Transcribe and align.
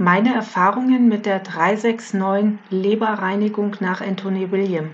Meine 0.00 0.32
Erfahrungen 0.32 1.08
mit 1.08 1.26
der 1.26 1.40
369 1.40 2.60
Leberreinigung 2.70 3.74
nach 3.80 4.00
Anthony 4.00 4.52
William. 4.52 4.90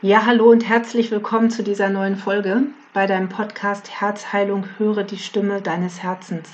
Ja, 0.00 0.24
hallo 0.24 0.50
und 0.50 0.66
herzlich 0.66 1.10
willkommen 1.10 1.50
zu 1.50 1.62
dieser 1.62 1.90
neuen 1.90 2.16
Folge 2.16 2.62
bei 2.94 3.06
deinem 3.06 3.28
Podcast 3.28 4.00
Herzheilung 4.00 4.64
höre 4.78 5.02
die 5.02 5.18
Stimme 5.18 5.60
deines 5.60 6.02
Herzens. 6.02 6.48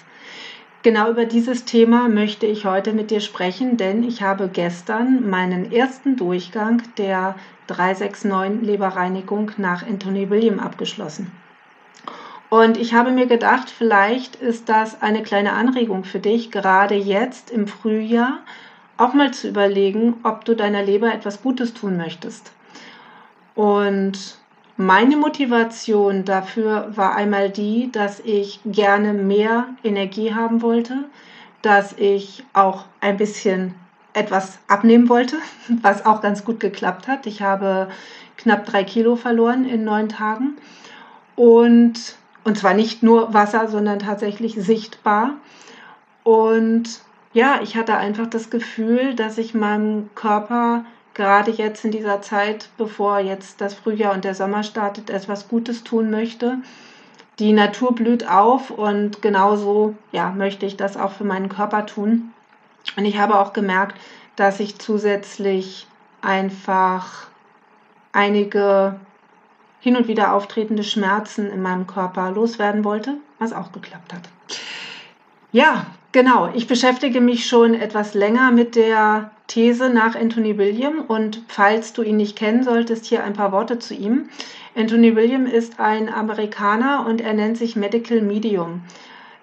Genau 0.83 1.11
über 1.11 1.27
dieses 1.27 1.65
Thema 1.65 2.09
möchte 2.09 2.45
ich 2.45 2.65
heute 2.65 2.93
mit 2.93 3.13
dir 3.13 3.21
sprechen, 3.21 3.77
denn 3.77 4.03
ich 4.03 4.21
habe 4.21 4.51
gestern 4.53 5.31
meinen 5.31 5.71
ersten 5.71 6.17
Durchgang 6.17 6.83
der 6.99 7.37
369 7.69 8.67
Leberreinigung 8.67 9.53
nach 9.59 9.87
Anthony 9.87 10.29
William 10.29 10.59
abgeschlossen. 10.59 11.31
Und 12.51 12.77
ich 12.77 12.95
habe 12.95 13.13
mir 13.13 13.27
gedacht, 13.27 13.71
vielleicht 13.71 14.37
ist 14.37 14.69
das 14.69 15.01
eine 15.01 15.23
kleine 15.23 15.53
Anregung 15.53 16.03
für 16.03 16.19
dich, 16.19 16.51
gerade 16.51 16.97
jetzt 16.97 17.51
im 17.51 17.69
Frühjahr 17.69 18.41
auch 18.97 19.15
mal 19.15 19.33
zu 19.33 19.49
überlegen, 19.49 20.17
ob 20.25 20.45
du 20.45 20.55
deiner 20.55 20.83
Leber 20.83 21.15
etwas 21.15 21.43
Gutes 21.43 21.73
tun 21.73 21.97
möchtest. 21.97 22.53
Und 23.55 24.37
meine 24.77 25.17
Motivation 25.17 26.25
dafür 26.25 26.91
war 26.97 27.15
einmal 27.15 27.51
die, 27.51 27.91
dass 27.93 28.21
ich 28.21 28.61
gerne 28.65 29.13
mehr 29.13 29.69
Energie 29.85 30.35
haben 30.35 30.61
wollte, 30.61 31.05
dass 31.63 31.93
ich 31.99 32.45
auch 32.53 32.85
ein 33.01 33.17
bisschen 33.17 33.75
etwas 34.13 34.59
abnehmen 34.67 35.09
wollte, 35.09 35.37
was 35.83 36.05
auch 36.05 36.21
ganz 36.21 36.45
gut 36.45 36.59
geklappt 36.59 37.07
hat. 37.07 37.27
Ich 37.27 37.43
habe 37.43 37.89
knapp 38.37 38.67
drei 38.67 38.83
Kilo 38.83 39.15
verloren 39.15 39.69
in 39.69 39.85
neun 39.85 40.09
Tagen 40.09 40.57
und 41.37 42.17
und 42.45 42.59
zwar 42.59 42.75
nicht 42.75 43.03
nur 43.03 43.35
Wasser, 43.35 43.69
sondern 43.69 43.99
tatsächlich 43.99 44.55
sichtbar. 44.55 45.35
Und 46.23 47.01
ja, 47.33 47.61
ich 47.63 47.77
hatte 47.77 47.97
einfach 47.97 48.27
das 48.27 48.51
Gefühl, 48.51 49.15
dass 49.15 49.39
ich 49.39 49.55
meinem 49.55 50.11
Körper 50.15 50.85
gerade 51.15 51.51
jetzt 51.51 51.85
in 51.85 51.91
dieser 51.91 52.23
Zeit, 52.23 52.69
bevor 52.77 53.19
jetzt 53.19 53.61
das 53.61 53.75
Frühjahr 53.75 54.15
und 54.15 54.25
der 54.25 54.35
Sommer 54.35 54.63
startet, 54.63 55.11
etwas 55.11 55.49
Gutes 55.49 55.85
tun 55.85 56.11
möchte. 56.11 56.59
Die 57.39 57.53
Natur 57.53 57.95
blüht 57.95 58.29
auf 58.29 58.71
und 58.71 59.23
genauso 59.23 59.95
ja, 60.13 60.31
möchte 60.31 60.67
ich 60.67 60.77
das 60.77 60.97
auch 60.97 61.13
für 61.13 61.25
meinen 61.25 61.49
Körper 61.49 61.87
tun. 61.87 62.33
Und 62.97 63.05
ich 63.05 63.19
habe 63.19 63.39
auch 63.39 63.53
gemerkt, 63.53 63.97
dass 64.37 64.61
ich 64.61 64.79
zusätzlich 64.79 65.87
einfach 66.23 67.29
einige 68.13 68.97
hin 69.81 69.97
und 69.97 70.09
wieder 70.09 70.35
auftretende 70.35 70.85
Schmerzen 70.85 71.51
in 71.51 71.63
meinem 71.63 71.87
Körper 71.87 72.31
loswerden 72.31 72.85
wollte, 72.85 73.17
was 73.39 73.53
auch 73.53 73.73
geklappt 73.73 74.13
hat. 74.13 74.29
Ja, 75.53 75.87
genau. 76.13 76.51
Ich 76.55 76.69
beschäftige 76.69 77.21
mich 77.21 77.47
schon 77.47 77.75
etwas 77.75 78.15
länger 78.15 78.53
mit 78.53 78.77
der 78.77 79.31
These 79.49 79.91
nach 79.91 80.15
Anthony 80.15 80.59
William 80.59 81.01
und 81.01 81.43
falls 81.49 81.93
du 81.93 82.03
ihn 82.03 82.19
nicht 82.19 82.37
kennen 82.37 82.63
solltest, 82.63 83.07
hier 83.07 83.25
ein 83.25 83.33
paar 83.33 83.51
Worte 83.51 83.79
zu 83.79 83.95
ihm. 83.95 84.29
Anthony 84.77 85.17
William 85.17 85.47
ist 85.47 85.81
ein 85.81 86.13
Amerikaner 86.13 87.05
und 87.07 87.21
er 87.21 87.33
nennt 87.33 87.57
sich 87.57 87.75
Medical 87.75 88.21
Medium. 88.21 88.83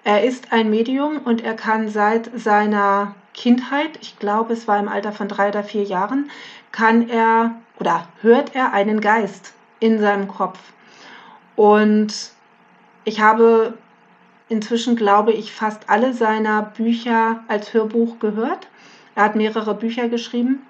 Er 0.06 0.24
ist 0.24 0.54
ein 0.54 0.70
Medium 0.70 1.18
und 1.26 1.44
er 1.44 1.56
kann 1.56 1.90
seit 1.90 2.30
seiner 2.40 3.16
Kindheit, 3.34 4.00
ich 4.02 4.18
glaube 4.20 4.54
es 4.54 4.68
war 4.68 4.80
im 4.80 4.88
Alter 4.88 5.12
von 5.12 5.28
drei 5.28 5.50
oder 5.50 5.64
vier 5.64 5.84
Jahren, 5.84 6.30
kann 6.72 7.10
er 7.10 7.56
oder 7.80 8.08
hört 8.22 8.56
er 8.56 8.72
einen 8.72 9.02
Geist 9.02 9.54
in 9.80 10.00
seinem 10.00 10.28
Kopf. 10.28 10.60
Und 11.56 12.32
ich 13.04 13.22
habe 13.22 13.74
inzwischen, 14.50 14.96
glaube 14.96 15.32
ich, 15.34 15.52
fast 15.52 15.90
alle 15.90 16.14
seiner 16.14 16.62
Bücher 16.62 17.44
als 17.48 17.74
Hörbuch 17.74 18.20
gehört. 18.20 18.68
Er 19.16 19.24
hat 19.24 19.36
mehrere 19.36 19.74
Bücher 19.76 20.10
geschrieben. 20.10 20.62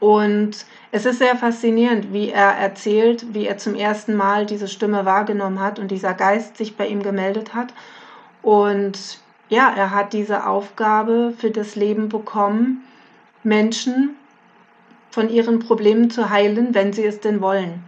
Und 0.00 0.66
es 0.90 1.06
ist 1.06 1.18
sehr 1.18 1.36
faszinierend, 1.36 2.12
wie 2.12 2.28
er 2.28 2.50
erzählt, 2.50 3.32
wie 3.32 3.46
er 3.46 3.56
zum 3.56 3.74
ersten 3.74 4.14
Mal 4.16 4.44
diese 4.44 4.68
Stimme 4.68 5.04
wahrgenommen 5.04 5.60
hat 5.60 5.78
und 5.78 5.90
dieser 5.90 6.12
Geist 6.12 6.56
sich 6.56 6.76
bei 6.76 6.86
ihm 6.86 7.02
gemeldet 7.02 7.54
hat. 7.54 7.72
Und 8.42 9.18
ja, 9.48 9.72
er 9.74 9.92
hat 9.92 10.12
diese 10.12 10.46
Aufgabe 10.46 11.32
für 11.38 11.50
das 11.50 11.76
Leben 11.76 12.08
bekommen, 12.08 12.84
Menschen 13.42 14.16
von 15.10 15.30
ihren 15.30 15.58
Problemen 15.60 16.10
zu 16.10 16.28
heilen, 16.28 16.74
wenn 16.74 16.92
sie 16.92 17.04
es 17.04 17.20
denn 17.20 17.40
wollen. 17.40 17.82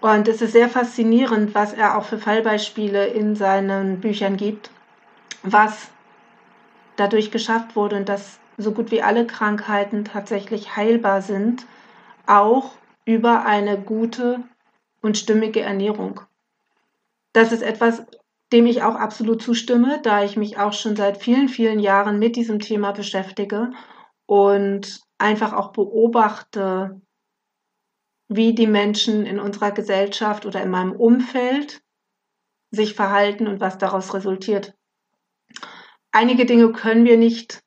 Und 0.00 0.28
es 0.28 0.42
ist 0.42 0.52
sehr 0.52 0.68
faszinierend, 0.68 1.54
was 1.54 1.72
er 1.72 1.98
auch 1.98 2.04
für 2.04 2.18
Fallbeispiele 2.18 3.06
in 3.06 3.34
seinen 3.34 4.00
Büchern 4.00 4.36
gibt, 4.36 4.70
was 5.42 5.88
dadurch 6.96 7.30
geschafft 7.30 7.74
wurde 7.74 7.96
und 7.96 8.08
dass 8.08 8.38
so 8.56 8.72
gut 8.72 8.90
wie 8.90 9.02
alle 9.02 9.26
Krankheiten 9.26 10.04
tatsächlich 10.04 10.76
heilbar 10.76 11.22
sind, 11.22 11.66
auch 12.26 12.72
über 13.04 13.44
eine 13.44 13.78
gute 13.78 14.40
und 15.00 15.16
stimmige 15.16 15.60
Ernährung. 15.60 16.20
Das 17.32 17.52
ist 17.52 17.62
etwas, 17.62 18.04
dem 18.52 18.66
ich 18.66 18.82
auch 18.82 18.94
absolut 18.94 19.42
zustimme, 19.42 20.00
da 20.02 20.24
ich 20.24 20.36
mich 20.36 20.58
auch 20.58 20.72
schon 20.72 20.96
seit 20.96 21.18
vielen, 21.18 21.48
vielen 21.48 21.78
Jahren 21.80 22.18
mit 22.18 22.36
diesem 22.36 22.60
Thema 22.60 22.92
beschäftige 22.92 23.72
und 24.26 25.00
einfach 25.18 25.52
auch 25.52 25.72
beobachte, 25.72 27.00
wie 28.28 28.54
die 28.54 28.66
Menschen 28.66 29.26
in 29.26 29.40
unserer 29.40 29.72
Gesellschaft 29.72 30.46
oder 30.46 30.62
in 30.62 30.70
meinem 30.70 30.92
Umfeld 30.92 31.80
sich 32.70 32.94
verhalten 32.94 33.46
und 33.46 33.60
was 33.60 33.78
daraus 33.78 34.12
resultiert. 34.14 34.74
Einige 36.12 36.44
Dinge 36.46 36.72
können 36.72 37.04
wir 37.04 37.16
nicht 37.16 37.62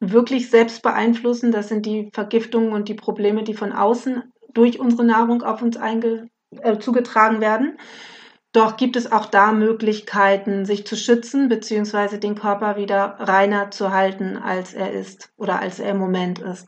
wirklich 0.00 0.50
selbst 0.50 0.82
beeinflussen. 0.82 1.52
Das 1.52 1.68
sind 1.68 1.86
die 1.86 2.10
Vergiftungen 2.12 2.72
und 2.72 2.88
die 2.88 2.94
Probleme, 2.94 3.44
die 3.44 3.54
von 3.54 3.72
außen 3.72 4.32
durch 4.52 4.80
unsere 4.80 5.04
Nahrung 5.04 5.42
auf 5.42 5.62
uns 5.62 5.76
äh, 5.76 6.78
zugetragen 6.78 7.40
werden. 7.40 7.78
Doch 8.52 8.76
gibt 8.76 8.96
es 8.96 9.12
auch 9.12 9.26
da 9.26 9.52
Möglichkeiten, 9.52 10.64
sich 10.64 10.84
zu 10.84 10.96
schützen 10.96 11.48
bzw. 11.48 12.18
den 12.18 12.34
Körper 12.34 12.76
wieder 12.76 13.16
reiner 13.20 13.70
zu 13.70 13.92
halten, 13.92 14.36
als 14.36 14.74
er 14.74 14.90
ist 14.90 15.32
oder 15.36 15.60
als 15.60 15.78
er 15.78 15.92
im 15.92 15.98
Moment 15.98 16.40
ist. 16.40 16.66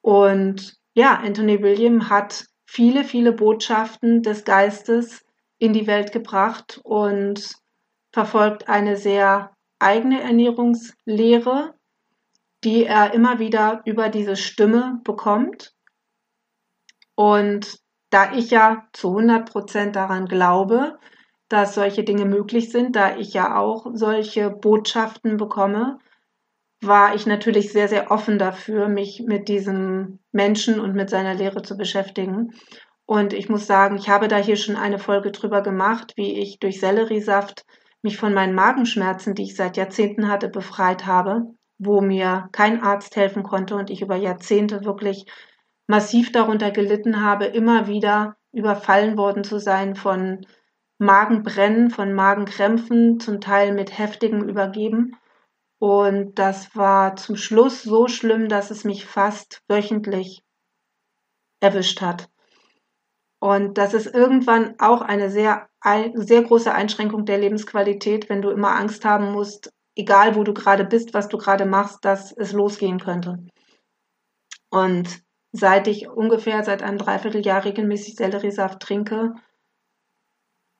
Und 0.00 0.78
ja, 0.94 1.20
Anthony 1.22 1.62
William 1.62 2.08
hat 2.08 2.46
viele, 2.70 3.02
viele 3.02 3.32
Botschaften 3.32 4.22
des 4.22 4.44
Geistes 4.44 5.26
in 5.58 5.72
die 5.72 5.88
Welt 5.88 6.12
gebracht 6.12 6.80
und 6.84 7.56
verfolgt 8.12 8.68
eine 8.68 8.96
sehr 8.96 9.56
eigene 9.80 10.22
Ernährungslehre, 10.22 11.74
die 12.62 12.84
er 12.84 13.12
immer 13.12 13.40
wieder 13.40 13.82
über 13.86 14.08
diese 14.08 14.36
Stimme 14.36 15.00
bekommt. 15.02 15.74
Und 17.16 17.80
da 18.10 18.34
ich 18.34 18.50
ja 18.52 18.86
zu 18.92 19.08
100 19.08 19.50
Prozent 19.50 19.96
daran 19.96 20.26
glaube, 20.26 21.00
dass 21.48 21.74
solche 21.74 22.04
Dinge 22.04 22.24
möglich 22.24 22.70
sind, 22.70 22.94
da 22.94 23.16
ich 23.16 23.34
ja 23.34 23.56
auch 23.56 23.88
solche 23.94 24.48
Botschaften 24.48 25.38
bekomme, 25.38 25.98
war 26.82 27.14
ich 27.14 27.26
natürlich 27.26 27.72
sehr, 27.72 27.88
sehr 27.88 28.10
offen 28.10 28.38
dafür, 28.38 28.88
mich 28.88 29.22
mit 29.26 29.48
diesem 29.48 30.18
Menschen 30.32 30.80
und 30.80 30.94
mit 30.94 31.10
seiner 31.10 31.34
Lehre 31.34 31.62
zu 31.62 31.76
beschäftigen. 31.76 32.52
Und 33.04 33.32
ich 33.32 33.48
muss 33.48 33.66
sagen, 33.66 33.96
ich 33.96 34.08
habe 34.08 34.28
da 34.28 34.36
hier 34.36 34.56
schon 34.56 34.76
eine 34.76 34.98
Folge 34.98 35.32
drüber 35.32 35.62
gemacht, 35.62 36.12
wie 36.16 36.40
ich 36.40 36.58
durch 36.58 36.80
Selleriesaft 36.80 37.64
mich 38.02 38.16
von 38.16 38.32
meinen 38.32 38.54
Magenschmerzen, 38.54 39.34
die 39.34 39.42
ich 39.42 39.56
seit 39.56 39.76
Jahrzehnten 39.76 40.28
hatte, 40.28 40.48
befreit 40.48 41.06
habe, 41.06 41.42
wo 41.78 42.00
mir 42.00 42.48
kein 42.52 42.82
Arzt 42.82 43.16
helfen 43.16 43.42
konnte 43.42 43.74
und 43.74 43.90
ich 43.90 44.00
über 44.00 44.16
Jahrzehnte 44.16 44.84
wirklich 44.84 45.26
massiv 45.86 46.32
darunter 46.32 46.70
gelitten 46.70 47.22
habe, 47.22 47.46
immer 47.46 47.88
wieder 47.88 48.36
überfallen 48.52 49.18
worden 49.18 49.44
zu 49.44 49.58
sein 49.58 49.96
von 49.96 50.46
Magenbrennen, 50.98 51.90
von 51.90 52.12
Magenkrämpfen, 52.12 53.18
zum 53.20 53.40
Teil 53.40 53.72
mit 53.72 53.98
heftigem 53.98 54.48
Übergeben. 54.48 55.16
Und 55.80 56.34
das 56.34 56.76
war 56.76 57.16
zum 57.16 57.36
Schluss 57.36 57.82
so 57.82 58.06
schlimm, 58.06 58.50
dass 58.50 58.70
es 58.70 58.84
mich 58.84 59.06
fast 59.06 59.62
wöchentlich 59.66 60.42
erwischt 61.60 62.02
hat. 62.02 62.28
Und 63.40 63.78
das 63.78 63.94
ist 63.94 64.06
irgendwann 64.06 64.78
auch 64.78 65.00
eine 65.00 65.30
sehr, 65.30 65.70
sehr 66.14 66.42
große 66.42 66.70
Einschränkung 66.70 67.24
der 67.24 67.38
Lebensqualität, 67.38 68.28
wenn 68.28 68.42
du 68.42 68.50
immer 68.50 68.76
Angst 68.76 69.06
haben 69.06 69.32
musst, 69.32 69.72
egal 69.96 70.36
wo 70.36 70.44
du 70.44 70.52
gerade 70.52 70.84
bist, 70.84 71.14
was 71.14 71.28
du 71.28 71.38
gerade 71.38 71.64
machst, 71.64 72.04
dass 72.04 72.30
es 72.32 72.52
losgehen 72.52 73.00
könnte. 73.00 73.38
Und 74.68 75.22
seit 75.52 75.86
ich 75.86 76.10
ungefähr 76.10 76.62
seit 76.62 76.82
einem 76.82 76.98
Dreivierteljahr 76.98 77.64
regelmäßig 77.64 78.16
Selleriesaft 78.16 78.80
trinke, 78.80 79.34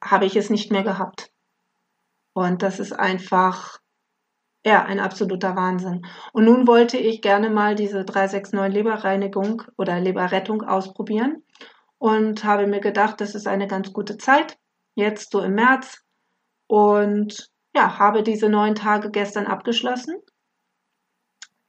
habe 0.04 0.26
ich 0.26 0.36
es 0.36 0.50
nicht 0.50 0.70
mehr 0.70 0.82
gehabt. 0.82 1.32
Und 2.34 2.62
das 2.62 2.78
ist 2.80 2.92
einfach 2.92 3.79
ja, 4.64 4.84
ein 4.84 5.00
absoluter 5.00 5.56
Wahnsinn. 5.56 6.06
Und 6.32 6.44
nun 6.44 6.66
wollte 6.66 6.98
ich 6.98 7.22
gerne 7.22 7.50
mal 7.50 7.74
diese 7.74 8.04
369 8.04 8.74
Leberreinigung 8.74 9.62
oder 9.76 10.00
Leberrettung 10.00 10.62
ausprobieren 10.62 11.42
und 11.98 12.44
habe 12.44 12.66
mir 12.66 12.80
gedacht, 12.80 13.20
das 13.20 13.34
ist 13.34 13.46
eine 13.46 13.66
ganz 13.66 13.92
gute 13.92 14.18
Zeit, 14.18 14.58
jetzt 14.94 15.32
so 15.32 15.40
im 15.40 15.54
März. 15.54 16.02
Und 16.66 17.50
ja, 17.74 17.98
habe 17.98 18.22
diese 18.22 18.48
neun 18.48 18.74
Tage 18.74 19.10
gestern 19.10 19.46
abgeschlossen. 19.46 20.16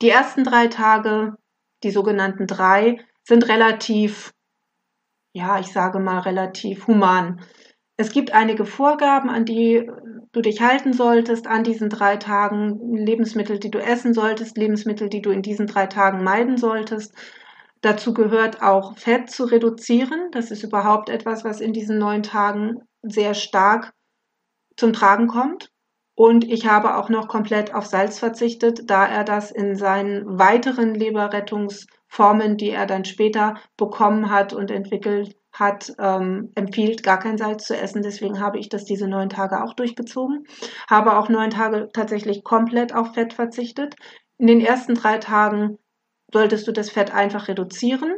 Die 0.01 0.09
ersten 0.09 0.43
drei 0.43 0.67
Tage, 0.67 1.35
die 1.83 1.91
sogenannten 1.91 2.47
drei, 2.47 2.97
sind 3.23 3.47
relativ, 3.47 4.33
ja, 5.31 5.59
ich 5.59 5.71
sage 5.71 5.99
mal 5.99 6.19
relativ 6.19 6.87
human. 6.87 7.41
Es 7.97 8.11
gibt 8.11 8.31
einige 8.31 8.65
Vorgaben, 8.65 9.29
an 9.29 9.45
die 9.45 9.89
du 10.31 10.41
dich 10.41 10.61
halten 10.61 10.93
solltest 10.93 11.47
an 11.47 11.63
diesen 11.63 11.89
drei 11.89 12.17
Tagen, 12.17 12.95
Lebensmittel, 12.95 13.59
die 13.59 13.71
du 13.71 13.79
essen 13.79 14.13
solltest, 14.13 14.57
Lebensmittel, 14.57 15.09
die 15.09 15.21
du 15.21 15.31
in 15.31 15.41
diesen 15.41 15.67
drei 15.67 15.87
Tagen 15.87 16.23
meiden 16.23 16.57
solltest. 16.57 17.13
Dazu 17.81 18.13
gehört 18.13 18.61
auch 18.61 18.97
Fett 18.97 19.29
zu 19.29 19.45
reduzieren. 19.45 20.29
Das 20.31 20.51
ist 20.51 20.63
überhaupt 20.63 21.09
etwas, 21.09 21.43
was 21.43 21.61
in 21.61 21.73
diesen 21.73 21.97
neun 21.97 22.23
Tagen 22.23 22.81
sehr 23.01 23.33
stark 23.33 23.93
zum 24.77 24.93
Tragen 24.93 25.27
kommt. 25.27 25.69
Und 26.15 26.43
ich 26.43 26.67
habe 26.67 26.97
auch 26.97 27.09
noch 27.09 27.27
komplett 27.27 27.73
auf 27.73 27.85
Salz 27.85 28.19
verzichtet, 28.19 28.89
da 28.89 29.05
er 29.07 29.23
das 29.23 29.49
in 29.49 29.75
seinen 29.75 30.37
weiteren 30.37 30.93
Leberrettungsformen, 30.93 32.57
die 32.57 32.69
er 32.69 32.85
dann 32.85 33.05
später 33.05 33.55
bekommen 33.77 34.29
hat 34.29 34.53
und 34.53 34.69
entwickelt 34.69 35.35
hat, 35.61 35.93
ähm, 35.99 36.51
empfiehlt, 36.55 37.03
gar 37.03 37.19
kein 37.19 37.37
Salz 37.37 37.65
zu 37.65 37.77
essen. 37.77 38.01
Deswegen 38.01 38.41
habe 38.41 38.57
ich 38.59 38.67
das 38.67 38.83
diese 38.83 39.07
neun 39.07 39.29
Tage 39.29 39.63
auch 39.63 39.73
durchgezogen. 39.75 40.45
Habe 40.89 41.17
auch 41.17 41.29
neun 41.29 41.51
Tage 41.51 41.89
tatsächlich 41.93 42.43
komplett 42.43 42.93
auf 42.93 43.13
Fett 43.13 43.33
verzichtet. 43.33 43.95
In 44.39 44.47
den 44.47 44.59
ersten 44.59 44.95
drei 44.95 45.19
Tagen 45.19 45.77
solltest 46.33 46.67
du 46.67 46.73
das 46.73 46.89
Fett 46.89 47.13
einfach 47.13 47.47
reduzieren. 47.47 48.15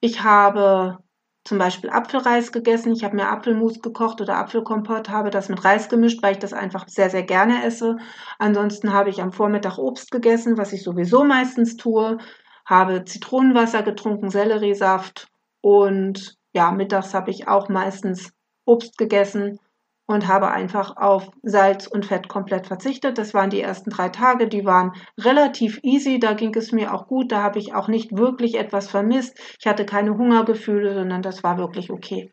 Ich 0.00 0.22
habe 0.22 0.98
zum 1.44 1.56
Beispiel 1.58 1.88
Apfelreis 1.88 2.52
gegessen. 2.52 2.92
Ich 2.92 3.02
habe 3.02 3.16
mir 3.16 3.30
Apfelmus 3.30 3.80
gekocht 3.80 4.20
oder 4.20 4.36
Apfelkompott, 4.36 5.08
habe 5.08 5.30
das 5.30 5.48
mit 5.48 5.64
Reis 5.64 5.88
gemischt, 5.88 6.22
weil 6.22 6.32
ich 6.32 6.38
das 6.38 6.52
einfach 6.52 6.86
sehr, 6.86 7.08
sehr 7.08 7.22
gerne 7.22 7.64
esse. 7.64 7.96
Ansonsten 8.38 8.92
habe 8.92 9.08
ich 9.08 9.22
am 9.22 9.32
Vormittag 9.32 9.78
Obst 9.78 10.10
gegessen, 10.10 10.58
was 10.58 10.74
ich 10.74 10.82
sowieso 10.84 11.24
meistens 11.24 11.78
tue. 11.78 12.18
Habe 12.66 13.06
Zitronenwasser 13.06 13.82
getrunken, 13.82 14.28
Selleriesaft 14.28 15.28
und 15.62 16.37
ja, 16.52 16.70
mittags 16.72 17.14
habe 17.14 17.30
ich 17.30 17.48
auch 17.48 17.68
meistens 17.68 18.32
Obst 18.64 18.98
gegessen 18.98 19.58
und 20.06 20.26
habe 20.26 20.50
einfach 20.50 20.96
auf 20.96 21.30
Salz 21.42 21.86
und 21.86 22.06
Fett 22.06 22.28
komplett 22.28 22.66
verzichtet. 22.66 23.18
Das 23.18 23.34
waren 23.34 23.50
die 23.50 23.60
ersten 23.60 23.90
drei 23.90 24.08
Tage, 24.08 24.48
die 24.48 24.64
waren 24.64 24.92
relativ 25.18 25.78
easy, 25.82 26.18
da 26.18 26.32
ging 26.32 26.54
es 26.56 26.72
mir 26.72 26.94
auch 26.94 27.06
gut, 27.06 27.30
da 27.30 27.42
habe 27.42 27.58
ich 27.58 27.74
auch 27.74 27.88
nicht 27.88 28.16
wirklich 28.16 28.56
etwas 28.56 28.88
vermisst. 28.88 29.38
Ich 29.60 29.66
hatte 29.66 29.84
keine 29.84 30.16
Hungergefühle, 30.16 30.94
sondern 30.94 31.20
das 31.20 31.44
war 31.44 31.58
wirklich 31.58 31.90
okay. 31.90 32.32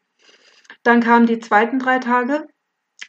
Dann 0.83 1.01
kamen 1.01 1.25
die 1.25 1.39
zweiten 1.39 1.77
drei 1.77 1.99
Tage, 1.99 2.47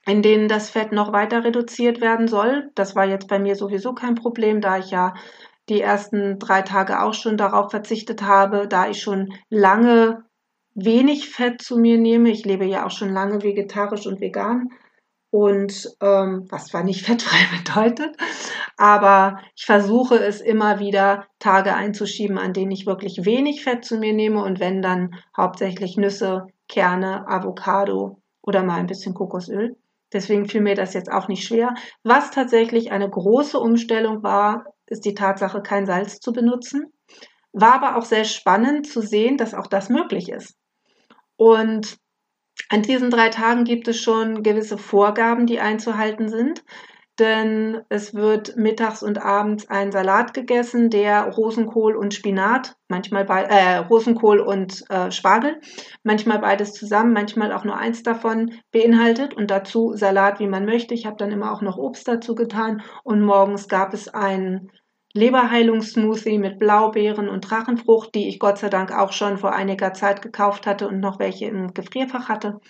in 0.05 0.23
denen 0.23 0.49
das 0.49 0.71
Fett 0.71 0.91
noch 0.91 1.13
weiter 1.13 1.45
reduziert 1.45 2.01
werden 2.01 2.27
soll. 2.27 2.71
Das 2.75 2.97
war 2.97 3.05
jetzt 3.05 3.29
bei 3.29 3.39
mir 3.39 3.55
sowieso 3.55 3.95
kein 3.95 4.17
Problem, 4.17 4.61
da 4.61 4.79
ich 4.79 4.91
ja 4.91 5.15
die 5.69 5.81
ersten 5.81 6.39
drei 6.39 6.63
Tage 6.63 7.03
auch 7.03 7.15
schon 7.15 7.37
darauf 7.37 7.71
verzichtet 7.71 8.23
habe, 8.23 8.67
da 8.67 8.89
ich 8.89 9.01
schon 9.01 9.33
lange 9.49 10.26
wenig 10.77 11.31
Fett 11.31 11.63
zu 11.63 11.79
mir 11.79 11.99
nehme. 11.99 12.31
Ich 12.31 12.45
lebe 12.45 12.67
ja 12.67 12.87
auch 12.87 12.91
schon 12.91 13.13
lange 13.13 13.43
vegetarisch 13.43 14.07
und 14.07 14.21
vegan. 14.21 14.71
Und 15.31 15.91
ähm, 16.01 16.47
was 16.51 16.67
zwar 16.67 16.85
nicht 16.85 17.03
fettfrei 17.07 17.59
bedeutet, 17.59 18.17
aber 18.77 19.41
ich 19.57 19.67
versuche 19.67 20.17
es 20.17 20.41
immer 20.41 20.79
wieder 20.79 21.27
Tage 21.41 21.75
einzuschieben, 21.75 22.39
an 22.39 22.53
denen 22.53 22.71
ich 22.71 22.87
wirklich 22.87 23.25
wenig 23.25 23.65
Fett 23.65 23.85
zu 23.85 23.99
mir 23.99 24.13
nehme 24.13 24.43
und 24.43 24.61
wenn 24.61 24.83
dann 24.83 25.17
hauptsächlich 25.37 25.97
Nüsse, 25.97 26.47
Kerne, 26.69 27.27
Avocado 27.27 28.23
oder 28.43 28.63
mal 28.63 28.79
ein 28.79 28.87
bisschen 28.87 29.15
Kokosöl. 29.15 29.77
Deswegen 30.13 30.49
fiel 30.49 30.61
mir 30.61 30.77
das 30.77 30.95
jetzt 30.95 31.11
auch 31.11 31.27
nicht 31.27 31.45
schwer. 31.45 31.75
Was 32.05 32.31
tatsächlich 32.31 32.93
eine 32.93 33.11
große 33.11 33.59
Umstellung 33.59 34.23
war, 34.23 34.67
ist 34.87 35.05
die 35.05 35.15
Tatsache, 35.15 35.61
kein 35.63 35.85
Salz 35.85 36.21
zu 36.21 36.33
benutzen. 36.33 36.93
War 37.53 37.75
aber 37.75 37.97
auch 37.97 38.05
sehr 38.05 38.25
spannend 38.25 38.87
zu 38.87 39.01
sehen, 39.01 39.37
dass 39.37 39.55
auch 39.55 39.67
das 39.67 39.89
möglich 39.89 40.31
ist. 40.31 40.55
Und 41.37 41.99
an 42.69 42.83
diesen 42.83 43.11
drei 43.11 43.29
Tagen 43.29 43.65
gibt 43.65 43.89
es 43.89 44.01
schon 44.01 44.43
gewisse 44.43 44.79
Vorgaben, 44.79 45.47
die 45.47 45.61
einzuhalten 45.61 46.29
sind. 46.29 46.65
Denn 47.19 47.81
es 47.89 48.13
wird 48.13 48.57
mittags 48.57 49.03
und 49.03 49.23
abends 49.23 49.71
ein 49.71 49.91
Salat 49.91 50.35
gegessen, 50.35 50.91
der 50.91 51.25
Rosenkohl 51.25 51.97
und 51.97 52.13
Spinat, 52.13 52.77
manchmal 52.89 53.25
bei, 53.25 53.45
äh, 53.45 53.79
Rosenkohl 53.79 54.41
und 54.41 54.85
äh, 54.91 55.11
Spargel, 55.11 55.59
manchmal 56.03 56.41
beides 56.41 56.75
zusammen, 56.75 57.15
manchmal 57.15 57.53
auch 57.53 57.65
nur 57.65 57.77
eins 57.77 58.03
davon 58.03 58.53
beinhaltet 58.71 59.33
und 59.33 59.51
dazu 59.51 59.95
Salat, 59.95 60.41
wie 60.41 60.47
man 60.47 60.67
möchte. 60.67 60.93
Ich 60.93 61.07
habe 61.07 61.17
dann 61.17 61.33
immer 61.33 61.53
auch 61.53 61.63
noch 61.63 61.79
Obst 61.79 62.07
dazu 62.07 62.35
getan 62.35 62.83
und 63.03 63.23
morgens 63.23 63.67
gab 63.67 63.95
es 63.95 64.09
ein 64.09 64.71
Leberheilungssmoothie 65.17 66.39
mit 66.39 66.59
Blaubeeren 66.59 67.29
und 67.29 67.51
Drachenfrucht, 67.51 68.15
die 68.15 68.29
ich 68.29 68.39
Gott 68.39 68.59
sei 68.59 68.69
Dank 68.69 68.93
auch 68.93 69.13
schon 69.13 69.39
vor 69.39 69.53
einiger 69.53 69.93
Zeit 69.93 70.23
gekauft 70.23 70.67
hatte 70.67 70.87
und 70.89 71.01
noch 71.01 71.19
welche 71.19 71.47
im 71.47 71.75
Gefrierfach 71.75 72.29
hatte. 72.29 72.61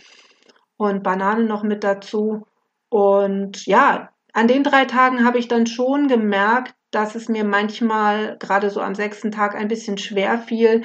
Und 0.78 1.02
Banane 1.02 1.44
noch 1.44 1.62
mit 1.62 1.84
dazu. 1.84 2.46
Und 2.88 3.66
ja, 3.66 4.10
an 4.32 4.48
den 4.48 4.62
drei 4.62 4.84
Tagen 4.84 5.24
habe 5.24 5.38
ich 5.38 5.48
dann 5.48 5.66
schon 5.66 6.08
gemerkt, 6.08 6.74
dass 6.90 7.14
es 7.14 7.28
mir 7.28 7.44
manchmal 7.44 8.36
gerade 8.38 8.70
so 8.70 8.80
am 8.80 8.94
sechsten 8.94 9.30
Tag 9.30 9.54
ein 9.54 9.68
bisschen 9.68 9.98
schwer 9.98 10.38
fiel, 10.38 10.82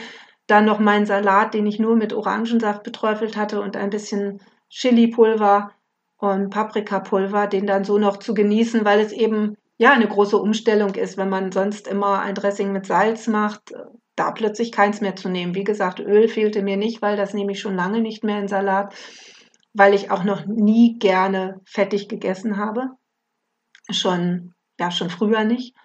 dann 0.48 0.66
noch 0.66 0.80
meinen 0.80 1.06
Salat, 1.06 1.54
den 1.54 1.66
ich 1.66 1.80
nur 1.80 1.96
mit 1.96 2.14
Orangensaft 2.14 2.84
beträufelt 2.84 3.38
hatte 3.38 3.62
und 3.62 3.78
ein 3.78 3.90
bisschen 3.90 4.42
Chilipulver 4.70 5.72
und 6.18 6.50
Paprikapulver, 6.50 7.48
den 7.48 7.68
dann 7.68 7.84
so 7.84 7.98
noch 7.98 8.18
zu 8.18 8.34
genießen, 8.34 8.84
weil 8.84 9.00
es 9.00 9.12
eben 9.12 9.56
ja 9.82 9.94
eine 9.94 10.08
große 10.08 10.38
Umstellung 10.38 10.94
ist, 10.94 11.18
wenn 11.18 11.30
man 11.30 11.52
sonst 11.52 11.88
immer 11.88 12.20
ein 12.20 12.36
Dressing 12.36 12.72
mit 12.72 12.86
Salz 12.86 13.26
macht, 13.26 13.74
da 14.16 14.30
plötzlich 14.30 14.72
keins 14.72 15.02
mehr 15.02 15.16
zu 15.16 15.28
nehmen. 15.28 15.56
Wie 15.56 15.64
gesagt, 15.64 16.00
Öl 16.00 16.28
fehlte 16.28 16.62
mir 16.62 16.78
nicht, 16.78 17.02
weil 17.02 17.18
das 17.18 17.34
nehme 17.34 17.54
ich 17.54 17.62
schon 17.62 17.76
lange 17.76 18.00
nicht 18.00 18.24
mehr 18.24 18.38
in 18.38 18.48
Salat, 18.48 18.94
weil 19.74 19.96
ich 19.96 20.12
auch 20.12 20.24
noch 20.24 20.46
nie 20.46 21.00
gerne 21.00 21.62
fettig 21.66 22.10
gegessen 22.10 22.58
habe. 22.58 22.92
Schon, 23.90 24.54
ja, 24.80 24.92
schon 24.92 25.10
früher 25.10 25.46
nicht. 25.46 25.76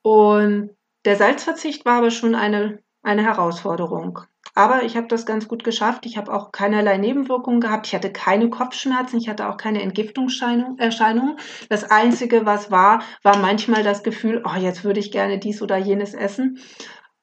Und 0.00 0.70
der 1.04 1.16
Salzverzicht 1.16 1.84
war 1.84 1.98
aber 1.98 2.10
schon 2.10 2.34
eine, 2.34 2.82
eine 3.02 3.22
Herausforderung. 3.22 4.20
Aber 4.56 4.84
ich 4.84 4.96
habe 4.96 5.06
das 5.06 5.26
ganz 5.26 5.48
gut 5.48 5.64
geschafft. 5.64 6.06
Ich 6.06 6.16
habe 6.16 6.32
auch 6.32 6.50
keinerlei 6.50 6.96
Nebenwirkungen 6.96 7.60
gehabt. 7.60 7.86
Ich 7.86 7.94
hatte 7.94 8.10
keine 8.10 8.48
Kopfschmerzen. 8.48 9.18
Ich 9.18 9.28
hatte 9.28 9.50
auch 9.50 9.58
keine 9.58 9.82
Entgiftungserscheinungen. 9.82 11.36
Das 11.68 11.84
Einzige, 11.84 12.46
was 12.46 12.70
war, 12.70 13.02
war 13.22 13.36
manchmal 13.36 13.82
das 13.82 14.02
Gefühl, 14.02 14.42
oh, 14.46 14.58
jetzt 14.58 14.82
würde 14.82 14.98
ich 14.98 15.12
gerne 15.12 15.38
dies 15.38 15.60
oder 15.60 15.76
jenes 15.76 16.14
essen. 16.14 16.58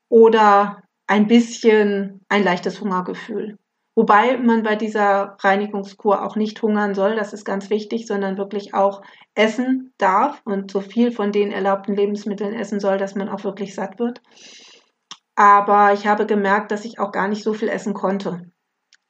Oder 0.10 0.84
ein 1.07 1.27
bisschen 1.27 2.24
ein 2.29 2.43
leichtes 2.43 2.79
Hungergefühl. 2.79 3.57
Wobei 3.96 4.38
man 4.38 4.62
bei 4.62 4.75
dieser 4.75 5.36
Reinigungskur 5.39 6.24
auch 6.24 6.36
nicht 6.36 6.62
hungern 6.62 6.93
soll, 6.93 7.15
das 7.15 7.34
ist 7.34 7.46
ganz 7.46 7.72
wichtig, 7.72 8.05
sondern 8.05 8.38
wirklich 8.38 8.75
auch 8.75 9.01
essen 9.34 9.91
darf 9.98 10.39
und 10.46 10.69
so 10.69 10.81
viel 10.81 11.12
von 11.12 11.31
den 11.31 11.51
erlaubten 11.51 11.96
Lebensmitteln 11.96 12.53
essen 12.53 12.79
soll, 12.79 13.00
dass 13.00 13.15
man 13.15 13.27
auch 13.27 13.43
wirklich 13.43 13.74
satt 13.74 13.98
wird. 13.98 14.22
Aber 15.35 15.93
ich 15.93 16.05
habe 16.05 16.25
gemerkt, 16.25 16.71
dass 16.71 16.85
ich 16.85 16.99
auch 16.99 17.11
gar 17.11 17.27
nicht 17.27 17.43
so 17.43 17.53
viel 17.53 17.69
essen 17.69 17.93
konnte, 17.93 18.51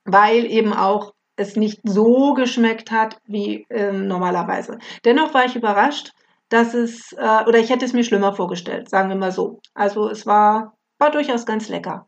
weil 0.06 0.46
eben 0.46 0.74
auch 0.74 1.14
es 1.36 1.56
nicht 1.56 1.82
so 1.84 2.34
geschmeckt 2.34 2.92
hat 2.92 3.18
wie 3.26 3.66
ähm, 3.70 4.08
normalerweise. 4.08 4.78
Dennoch 5.04 5.34
war 5.34 5.46
ich 5.46 5.56
überrascht, 5.56 6.14
dass 6.50 6.74
es, 6.74 7.12
äh, 7.14 7.44
oder 7.48 7.58
ich 7.58 7.70
hätte 7.70 7.86
es 7.86 7.94
mir 7.94 8.04
schlimmer 8.04 8.34
vorgestellt, 8.34 8.90
sagen 8.90 9.10
wir 9.10 9.16
mal 9.16 9.32
so. 9.32 9.60
Also 9.74 10.10
es 10.10 10.26
war, 10.26 10.78
war 11.00 11.12
durchaus 11.12 11.46
ganz 11.46 11.68
lecker. 11.70 12.06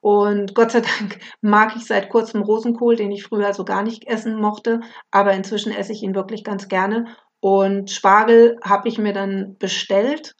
Und 0.00 0.54
Gott 0.54 0.70
sei 0.70 0.80
Dank 0.80 1.18
mag 1.40 1.76
ich 1.76 1.84
seit 1.84 2.08
kurzem 2.08 2.42
Rosenkohl, 2.42 2.96
den 2.96 3.10
ich 3.10 3.24
früher 3.24 3.52
so 3.52 3.64
gar 3.64 3.82
nicht 3.82 4.06
essen 4.06 4.40
mochte, 4.40 4.80
aber 5.10 5.32
inzwischen 5.32 5.72
esse 5.72 5.92
ich 5.92 6.02
ihn 6.02 6.14
wirklich 6.14 6.42
ganz 6.42 6.68
gerne. 6.68 7.06
Und 7.40 7.90
Spargel 7.90 8.58
habe 8.64 8.88
ich 8.88 8.98
mir 8.98 9.12
dann 9.12 9.56
bestellt 9.58 10.34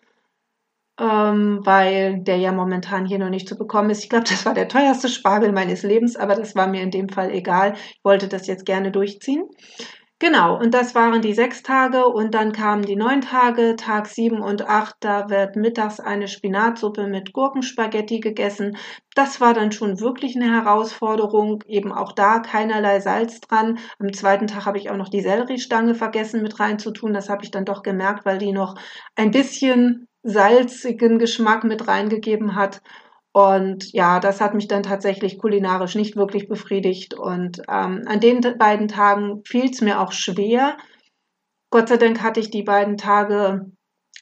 ähm, 0.99 1.61
weil 1.65 2.21
der 2.23 2.39
ja 2.39 2.53
momentan 2.53 3.07
hier 3.07 3.19
noch 3.19 3.31
nicht 3.31 3.49
zu 3.49 3.57
bekommen 3.57 3.91
ist. 3.91 4.03
Ich 4.03 4.09
glaube, 4.09 4.27
das 4.29 4.47
war 4.47 4.55
der 4.55 4.69
teuerste 4.69 5.09
Spargel 5.09 5.53
meines 5.53 5.83
Lebens, 5.83 6.17
aber 6.17 6.35
das 6.35 6.55
war 6.55 6.67
mir 6.67 6.83
in 6.83 6.91
dem 6.91 7.09
Fall 7.09 7.31
egal. 7.31 7.75
Ich 7.75 8.05
wollte 8.05 8.29
das 8.29 8.47
jetzt 8.47 8.67
gerne 8.67 8.91
durchziehen. 8.91 9.45
Genau, 10.19 10.59
und 10.59 10.73
das 10.73 10.95
waren 10.95 11.21
die 11.21 11.35
sechs 11.35 11.63
Tage 11.63 12.07
und 12.07 12.33
dann 12.33 12.53
kamen 12.53 12.87
die 12.87 12.97
neun 12.97 13.21
Tage, 13.21 13.77
Tag 13.77 14.07
sieben 14.07 14.41
und 14.41 14.67
acht, 14.67 14.97
da 15.01 15.29
wird 15.29 15.57
mittags 15.57 16.01
eine 16.01 16.27
Spinatsuppe 16.27 17.07
mit 17.07 17.35
Gurkenspaghetti 17.35 18.21
gegessen. 18.21 18.79
Das 19.15 19.43
war 19.43 19.53
dann 19.53 19.73
schon 19.73 20.01
wirklich 20.01 20.35
eine 20.35 20.51
Herausforderung, 20.51 21.63
eben 21.67 21.93
auch 21.93 22.13
da 22.13 22.39
keinerlei 22.39 23.01
Salz 23.01 23.41
dran. 23.41 23.79
Am 23.99 24.11
zweiten 24.15 24.47
Tag 24.47 24.65
habe 24.65 24.79
ich 24.79 24.89
auch 24.89 24.97
noch 24.97 25.11
die 25.11 25.21
Selleriestange 25.21 25.95
vergessen 25.95 26.43
mit 26.43 26.59
reinzutun. 26.59 27.13
Das 27.13 27.29
habe 27.29 27.45
ich 27.45 27.51
dann 27.51 27.67
doch 27.67 27.83
gemerkt, 27.83 28.25
weil 28.25 28.39
die 28.39 28.53
noch 28.53 28.75
ein 29.17 29.31
bisschen 29.31 30.09
salzigen 30.27 31.19
Geschmack 31.19 31.65
mit 31.65 31.89
reingegeben 31.89 32.55
hat. 32.55 32.83
Und 33.33 33.93
ja, 33.93 34.21
das 34.21 34.41
hat 34.41 34.55
mich 34.55 34.67
dann 34.69 34.83
tatsächlich 34.83 35.39
kulinarisch 35.39 35.95
nicht 35.95 36.17
wirklich 36.17 36.49
befriedigt. 36.49 37.15
Und 37.15 37.61
ähm, 37.69 38.03
an 38.07 38.21
den 38.21 38.41
beiden 38.59 38.89
Tagen 38.89 39.43
fiel 39.45 39.71
es 39.71 39.81
mir 39.81 40.01
auch 40.01 40.13
schwer. 40.13 40.77
Gott 41.71 41.89
sei 41.89 41.97
Dank 41.97 42.23
hatte 42.23 42.41
ich 42.41 42.51
die 42.51 42.63
beiden 42.63 42.97
Tage 42.97 43.71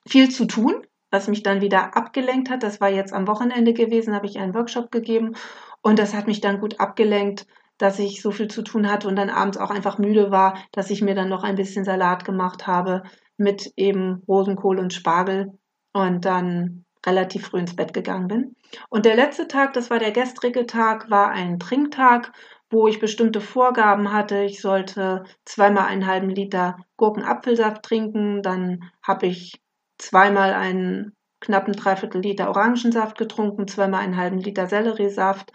viel 0.07 0.31
zu 0.31 0.47
tun. 0.47 0.85
was 1.15 1.29
mich 1.29 1.43
dann 1.45 1.61
wieder 1.61 1.97
abgelenkt 1.97 2.51
hat. 2.51 2.63
Das 2.63 2.81
war 2.81 2.91
jetzt 2.91 3.13
am 3.13 3.29
Wochenende 3.29 3.73
gewesen, 3.73 4.15
habe 4.15 4.27
ich 4.27 4.39
einen 4.39 4.55
Workshop 4.55 4.91
gegeben 4.91 5.37
und 5.81 5.99
das 5.99 6.13
hat 6.13 6.27
mich 6.27 6.41
dann 6.41 6.61
gut 6.61 6.81
abgelenkt, 6.81 7.47
dass 7.79 7.99
ich 7.99 8.21
so 8.21 8.33
viel 8.33 8.49
zu 8.49 8.63
tun 8.63 8.91
hatte 8.91 9.09
und 9.09 9.17
dann 9.17 9.31
abends 9.31 9.57
auch 9.57 9.71
einfach 9.71 9.99
müde 9.99 10.31
war, 10.31 10.59
dass 10.73 10.91
ich 10.91 11.03
mir 11.03 11.15
dann 11.15 11.29
noch 11.29 11.45
ein 11.45 11.55
bisschen 11.57 11.85
Salat 11.85 12.25
gemacht 12.25 12.67
habe 12.67 13.05
mit 13.37 13.73
eben 13.77 14.23
Rosenkohl 14.29 14.79
und 14.79 14.93
Spargel 14.93 15.53
und 15.95 16.25
dann 16.25 16.85
relativ 17.07 17.47
früh 17.47 17.61
ins 17.61 17.77
Bett 17.77 17.95
gegangen 17.95 18.29
bin. 18.29 18.57
Und 18.91 19.07
der 19.07 19.17
letzte 19.17 19.49
Tag, 19.49 19.73
das 19.73 19.89
war 19.91 19.99
der 19.99 20.11
gestrige 20.11 20.67
Tag, 20.67 21.11
war 21.11 21.31
ein 21.31 21.59
Trinktag, 21.59 22.33
wo 22.71 22.89
ich 22.89 22.99
bestimmte 22.99 23.41
Vorgaben 23.41 24.13
hatte. 24.13 24.43
Ich 24.43 24.61
sollte 24.61 25.25
zweimal 25.45 25.87
einen 25.87 26.07
halben 26.07 26.31
Liter 26.31 26.77
Gurkenapfelsaft 26.97 27.83
trinken, 27.83 28.43
dann 28.43 28.91
habe 29.03 29.27
ich 29.27 29.61
zweimal 29.99 30.53
einen 30.53 31.13
knappen 31.41 31.75
Dreiviertel 31.75 32.21
Liter 32.23 32.49
Orangensaft 32.49 33.19
getrunken, 33.19 33.69
zweimal 33.69 34.01
einen 34.01 34.17
halben 34.17 34.39
Liter 34.39 34.67
Selleriesaft, 34.67 35.53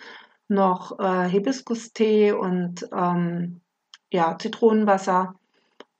noch 0.48 1.00
äh, 1.00 1.28
Hibiskus-Tee 1.28 2.32
und 2.32 2.88
ähm, 2.96 3.62
ja, 4.12 4.38
Zitronenwasser. 4.38 5.39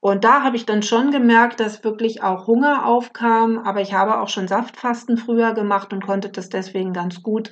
Und 0.00 0.24
da 0.24 0.42
habe 0.42 0.56
ich 0.56 0.64
dann 0.64 0.82
schon 0.82 1.10
gemerkt, 1.10 1.60
dass 1.60 1.84
wirklich 1.84 2.22
auch 2.22 2.46
Hunger 2.46 2.86
aufkam, 2.86 3.58
aber 3.58 3.82
ich 3.82 3.92
habe 3.92 4.20
auch 4.20 4.28
schon 4.28 4.48
Saftfasten 4.48 5.18
früher 5.18 5.52
gemacht 5.52 5.92
und 5.92 6.04
konnte 6.04 6.30
das 6.30 6.48
deswegen 6.48 6.94
ganz 6.94 7.22
gut, 7.22 7.50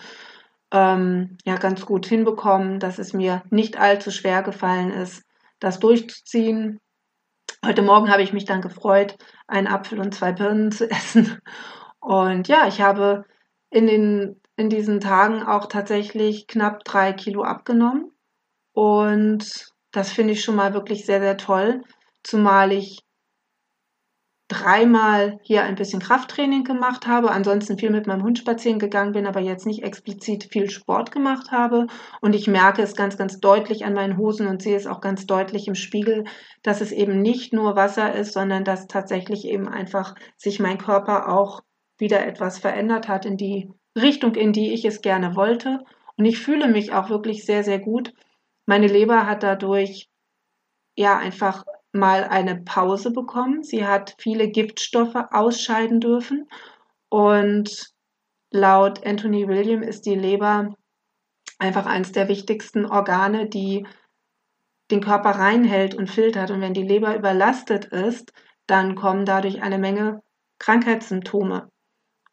ähm, 0.73 1.37
ja, 1.45 1.57
ganz 1.57 1.85
gut 1.85 2.07
hinbekommen, 2.07 2.81
dass 2.81 2.99
es 2.99 3.13
mir 3.13 3.43
nicht 3.51 3.79
allzu 3.79 4.11
schwer 4.11 4.43
gefallen 4.43 4.91
ist, 4.91 5.25
das 5.61 5.79
durchzuziehen. 5.79 6.81
Heute 7.65 7.83
Morgen 7.83 8.11
habe 8.11 8.23
ich 8.23 8.33
mich 8.33 8.47
dann 8.47 8.63
gefreut, 8.63 9.17
einen 9.47 9.67
Apfel 9.67 10.01
und 10.01 10.15
zwei 10.15 10.33
Birnen 10.33 10.73
zu 10.73 10.91
essen. 10.91 11.39
Und 12.01 12.49
ja, 12.49 12.67
ich 12.67 12.81
habe 12.81 13.27
in, 13.69 13.87
den, 13.87 14.41
in 14.57 14.71
diesen 14.71 15.01
Tagen 15.01 15.43
auch 15.43 15.67
tatsächlich 15.67 16.47
knapp 16.47 16.85
drei 16.85 17.13
Kilo 17.13 17.43
abgenommen. 17.43 18.11
Und 18.73 19.75
das 19.93 20.13
finde 20.13 20.33
ich 20.33 20.43
schon 20.43 20.57
mal 20.57 20.73
wirklich 20.73 21.05
sehr, 21.05 21.21
sehr 21.21 21.37
toll, 21.37 21.83
zumal 22.23 22.73
ich 22.73 23.01
dreimal 24.49 25.39
hier 25.43 25.63
ein 25.63 25.75
bisschen 25.75 26.01
Krafttraining 26.01 26.65
gemacht 26.65 27.07
habe, 27.07 27.31
ansonsten 27.31 27.79
viel 27.79 27.91
mit 27.91 28.07
meinem 28.07 28.23
Hund 28.23 28.39
spazieren 28.39 28.79
gegangen 28.79 29.13
bin, 29.13 29.27
aber 29.27 29.41
jetzt 29.41 29.67
nicht 29.67 29.83
explizit 29.83 30.49
viel 30.51 30.71
Sport 30.71 31.13
gemacht 31.13 31.53
habe. 31.53 31.87
Und 32.23 32.35
ich 32.35 32.47
merke 32.47 32.83
es 32.83 32.97
ganz, 32.97 33.19
ganz 33.19 33.41
deutlich 33.41 33.85
an 33.85 33.93
meinen 33.93 34.17
Hosen 34.17 34.47
und 34.47 34.63
sehe 34.63 34.77
es 34.77 34.87
auch 34.87 35.03
ganz 35.03 35.27
deutlich 35.27 35.69
im 35.69 35.75
Spiegel, 35.75 36.25
dass 36.63 36.81
es 36.81 36.93
eben 36.93 37.21
nicht 37.21 37.53
nur 37.53 37.77
Wasser 37.77 38.15
ist, 38.15 38.33
sondern 38.33 38.65
dass 38.65 38.87
tatsächlich 38.87 39.45
eben 39.45 39.69
einfach 39.69 40.15
sich 40.39 40.61
mein 40.61 40.79
Körper 40.79 41.29
auch 41.29 41.61
wieder 41.99 42.27
etwas 42.27 42.59
verändert 42.59 43.07
hat 43.07 43.27
in 43.27 43.37
die 43.37 43.71
Richtung, 43.97 44.35
in 44.35 44.55
die 44.55 44.73
ich 44.73 44.87
es 44.87 45.03
gerne 45.03 45.37
wollte. 45.37 45.81
Und 46.17 46.25
ich 46.25 46.39
fühle 46.39 46.69
mich 46.69 46.93
auch 46.93 47.11
wirklich 47.11 47.45
sehr, 47.45 47.65
sehr 47.65 47.79
gut. 47.79 48.15
Meine 48.65 48.87
Leber 48.87 49.27
hat 49.27 49.43
dadurch 49.43 50.09
ja 50.97 51.19
einfach 51.19 51.65
mal 51.93 52.25
eine 52.25 52.57
Pause 52.57 53.13
bekommen. 53.13 53.63
Sie 53.63 53.87
hat 53.87 54.15
viele 54.19 54.49
Giftstoffe 54.49 55.17
ausscheiden 55.31 56.01
dürfen. 56.01 56.49
Und 57.09 57.93
laut 58.51 59.07
Anthony 59.07 59.49
William 59.49 59.83
ist 59.83 60.07
die 60.07 60.15
Leber 60.15 60.75
einfach 61.59 61.87
eines 61.87 62.13
der 62.13 62.29
wichtigsten 62.29 62.87
Organe, 62.87 63.49
die 63.49 63.87
den 64.91 65.01
Körper 65.01 65.31
reinhält 65.31 65.95
und 65.95 66.09
filtert. 66.09 66.51
Und 66.51 66.61
wenn 66.61 66.75
die 66.75 66.83
Leber 66.83 67.17
überlastet 67.17 67.87
ist, 67.87 68.33
dann 68.67 68.95
kommen 68.95 69.25
dadurch 69.25 69.63
eine 69.63 69.79
Menge 69.79 70.23
Krankheitssymptome. 70.59 71.69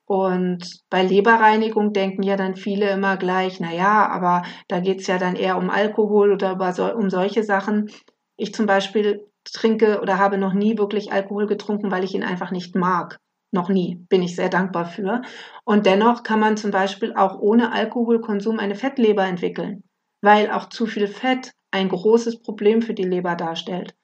Und 0.06 0.82
bei 0.90 1.02
Leberreinigung 1.02 1.92
denken 1.92 2.22
ja 2.22 2.36
dann 2.36 2.56
viele 2.56 2.92
immer 2.92 3.18
gleich, 3.18 3.60
na 3.60 3.74
ja, 3.74 4.08
aber 4.08 4.44
da 4.68 4.80
geht 4.80 5.02
es 5.02 5.08
ja 5.08 5.18
dann 5.18 5.36
eher 5.36 5.58
um 5.58 5.72
Alkohol 5.72 6.32
oder 6.32 6.96
um 6.96 7.10
solche 7.10 7.44
Sachen. 7.44 7.90
Ich 8.38 8.54
zum 8.54 8.68
Beispiel 8.68 9.26
trinke 9.54 10.02
oder 10.02 10.18
habe 10.18 10.38
noch 10.38 10.54
nie 10.54 10.78
wirklich 10.78 11.12
Alkohol 11.12 11.48
getrunken, 11.48 11.92
weil 11.92 12.04
ich 12.04 12.14
ihn 12.16 12.24
einfach 12.24 12.52
nicht 12.52 12.76
mag. 12.76 13.20
Noch 13.52 13.70
nie. 13.70 14.06
Bin 14.10 14.22
ich 14.22 14.36
sehr 14.36 14.50
dankbar 14.50 14.86
für. 14.86 15.22
Und 15.64 15.86
dennoch 15.86 16.24
kann 16.24 16.40
man 16.40 16.58
zum 16.58 16.72
Beispiel 16.72 17.14
auch 17.16 17.40
ohne 17.40 17.72
Alkoholkonsum 17.72 18.60
eine 18.60 18.76
Fettleber 18.76 19.26
entwickeln, 19.26 19.84
weil 20.22 20.52
auch 20.52 20.70
zu 20.70 20.86
viel 20.86 21.08
Fett 21.08 21.52
ein 21.72 21.90
großes 21.90 22.42
Problem 22.42 22.82
für 22.82 22.94
die 22.94 23.04
Leber 23.04 23.36
darstellt. 23.36 23.96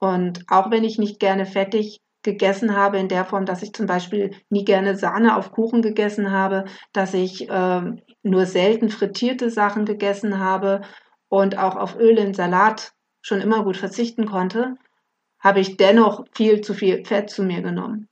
Und 0.00 0.44
auch 0.48 0.70
wenn 0.70 0.84
ich 0.84 0.98
nicht 0.98 1.20
gerne 1.20 1.46
fettig 1.46 2.00
gegessen 2.22 2.76
habe 2.76 2.98
in 2.98 3.08
der 3.08 3.24
Form, 3.24 3.46
dass 3.46 3.62
ich 3.62 3.72
zum 3.72 3.86
Beispiel 3.86 4.32
nie 4.50 4.64
gerne 4.64 4.96
Sahne 4.96 5.36
auf 5.36 5.52
Kuchen 5.52 5.82
gegessen 5.82 6.30
habe, 6.30 6.64
dass 6.92 7.14
ich 7.14 7.48
äh, 7.48 7.82
nur 8.22 8.46
selten 8.46 8.90
frittierte 8.90 9.50
Sachen 9.50 9.84
gegessen 9.84 10.38
habe 10.38 10.82
und 11.28 11.58
auch 11.58 11.76
auf 11.76 11.96
Öl 11.96 12.18
in 12.18 12.34
Salat 12.34 12.92
schon 13.22 13.40
immer 13.40 13.64
gut 13.64 13.76
verzichten 13.76 14.26
konnte, 14.26 14.76
habe 15.38 15.60
ich 15.60 15.76
dennoch 15.76 16.24
viel 16.34 16.60
zu 16.60 16.74
viel 16.74 17.04
Fett 17.04 17.30
zu 17.30 17.42
mir 17.42 17.62
genommen, 17.62 18.08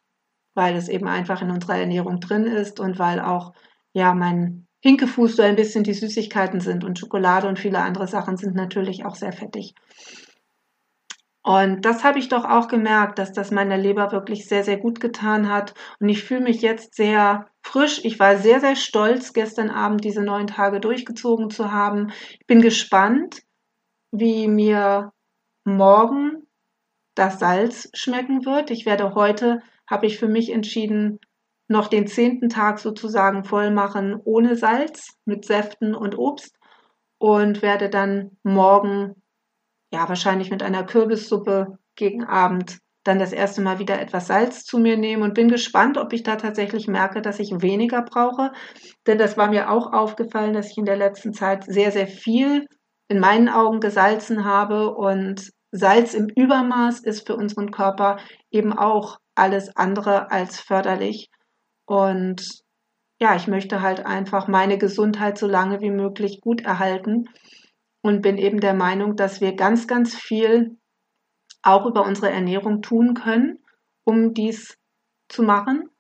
weil 0.55 0.77
es 0.77 0.89
eben 0.89 1.09
einfach 1.09 1.43
in 1.43 1.51
unserer 1.51 1.79
Ernährung 1.79 2.21
drin 2.21 2.45
ist 2.45 2.81
und 2.81 2.99
weil 2.99 3.21
auch 3.21 3.53
ja 3.93 4.15
mein 4.15 4.67
Hinkefuß 4.81 5.37
so 5.37 5.43
ein 5.43 5.57
bisschen 5.57 5.85
die 5.85 5.95
Süßigkeiten 5.95 6.61
sind 6.61 6.85
und 6.85 6.99
Schokolade 6.99 7.49
und 7.49 7.59
viele 7.59 7.81
andere 7.81 8.07
Sachen 8.07 8.37
sind 8.37 8.55
natürlich 8.55 9.05
auch 9.05 9.17
sehr 9.17 9.33
fettig. 9.33 9.75
Und 11.43 11.87
das 11.87 12.05
habe 12.05 12.19
ich 12.19 12.29
doch 12.29 12.45
auch 12.45 12.69
gemerkt, 12.69 13.19
dass 13.19 13.33
das 13.33 13.51
meiner 13.51 13.79
Leber 13.79 14.13
wirklich 14.13 14.47
sehr, 14.47 14.65
sehr 14.65 14.77
gut 14.77 15.01
getan 15.01 15.49
hat. 15.49 15.73
Und 15.99 16.11
ich 16.11 16.23
fühle 16.23 16.43
mich 16.43 16.61
jetzt 16.61 16.95
sehr 16.95 17.47
frisch. 17.63 18.05
Ich 18.05 18.21
war 18.21 18.37
sehr, 18.37 18.61
sehr 18.61 18.77
stolz, 18.77 19.33
gestern 19.33 19.71
Abend 19.71 20.05
diese 20.05 20.23
neun 20.23 20.47
Tage 20.47 20.79
durchgezogen 20.79 21.49
zu 21.49 21.73
haben. 21.73 22.13
Ich 22.39 22.47
bin 22.47 22.61
gespannt, 22.61 23.43
wie 24.11 24.49
mir 24.49 25.13
morgen 25.65 26.47
das 27.15 27.39
Salz 27.39 27.91
schmecken 27.95 28.45
wird. 28.45 28.71
Ich 28.71 28.87
werde 28.87 29.15
heute, 29.15 29.61
habe 29.87 30.07
ich 30.07 30.19
für 30.19 30.29
mich 30.29 30.51
entschieden, 30.51 31.19
noch 31.69 31.89
den 31.89 32.07
zehnten 32.07 32.49
Tag 32.49 32.79
sozusagen 32.79 33.45
voll 33.45 33.71
machen 33.71 34.21
ohne 34.25 34.57
Salz 34.57 35.19
mit 35.25 35.45
Säften 35.45 35.95
und 35.95 36.17
Obst 36.17 36.57
und 37.19 37.61
werde 37.63 37.91
dann 37.91 38.39
morgen 38.43 39.23
ja, 39.93 40.09
wahrscheinlich 40.09 40.51
mit 40.51 40.63
einer 40.63 40.85
Kürbissuppe 40.85 41.79
gegen 41.95 42.25
Abend 42.25 42.79
dann 43.05 43.19
das 43.19 43.33
erste 43.33 43.63
Mal 43.63 43.79
wieder 43.79 44.01
etwas 44.01 44.27
Salz 44.27 44.65
zu 44.65 44.79
mir 44.79 44.97
nehmen 44.97 45.23
und 45.23 45.35
bin 45.35 45.49
gespannt, 45.49 45.97
ob 45.97 46.13
ich 46.13 46.23
da 46.23 46.37
tatsächlich 46.37 46.89
merke, 46.89 47.23
dass 47.23 47.39
ich 47.39 47.51
weniger 47.63 48.03
brauche. 48.03 48.53
Denn 49.07 49.19
das 49.19 49.37
war 49.37 49.49
mir 49.49 49.71
auch 49.71 49.93
aufgefallen, 49.93 50.53
dass 50.53 50.71
ich 50.71 50.79
in 50.79 50.85
der 50.85 50.97
letzten 50.97 51.33
Zeit 51.33 51.65
sehr, 51.65 51.91
sehr 51.91 52.07
viel 52.07 52.67
in 53.09 53.21
meinen 53.21 53.49
Augen 53.49 53.81
gesalzen 53.81 54.45
habe 54.45 54.95
und 54.95 55.51
Salz 55.71 56.15
im 56.15 56.29
Übermaß 56.29 57.01
ist 57.01 57.27
für 57.27 57.37
unseren 57.37 57.71
Körper 57.71 58.19
eben 58.51 58.73
auch 58.73 59.19
alles 59.35 59.77
andere 59.77 60.31
als 60.31 60.61
förderlich. 60.61 61.31
Und 61.87 62.63
ja, 63.21 63.35
ich 63.35 63.49
möchte 63.49 63.83
halt 63.83 64.05
einfach 64.07 64.49
meine 64.49 64.79
Gesundheit 64.79 65.39
so 65.39 65.47
lange 65.47 65.81
wie 65.81 65.91
möglich 65.91 66.41
gut 66.41 66.63
erhalten 66.63 67.29
und 68.03 68.23
bin 68.23 68.39
eben 68.39 68.61
der 68.61 68.75
Meinung, 68.75 69.17
dass 69.17 69.41
wir 69.41 69.57
ganz, 69.57 69.87
ganz 69.87 70.15
viel 70.15 70.79
auch 71.63 71.85
über 71.87 72.07
unsere 72.07 72.31
Ernährung 72.31 72.81
tun 72.81 73.15
können, 73.15 73.59
um 74.05 74.33
dies 74.33 74.79
zu 75.29 75.43
machen. 75.43 75.91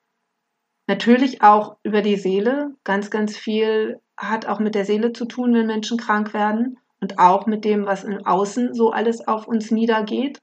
Natürlich 0.86 1.42
auch 1.42 1.76
über 1.82 2.00
die 2.00 2.16
Seele. 2.16 2.74
Ganz, 2.84 3.10
ganz 3.10 3.36
viel 3.36 4.00
hat 4.16 4.46
auch 4.46 4.60
mit 4.60 4.74
der 4.74 4.86
Seele 4.86 5.12
zu 5.12 5.26
tun, 5.26 5.52
wenn 5.52 5.66
Menschen 5.66 5.98
krank 5.98 6.32
werden 6.32 6.78
und 7.00 7.18
auch 7.18 7.46
mit 7.46 7.64
dem, 7.64 7.86
was 7.86 8.04
im 8.04 8.24
Außen 8.26 8.74
so 8.74 8.90
alles 8.90 9.26
auf 9.26 9.46
uns 9.46 9.70
niedergeht. 9.70 10.40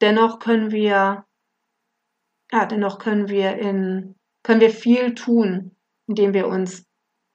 Dennoch 0.00 0.38
können 0.38 0.70
wir, 0.70 1.24
ja, 2.52 2.66
dennoch 2.66 2.98
können 2.98 3.28
wir 3.28 3.56
in, 3.56 4.14
können 4.42 4.60
wir 4.60 4.70
viel 4.70 5.14
tun, 5.14 5.76
indem 6.06 6.34
wir 6.34 6.48
uns 6.48 6.84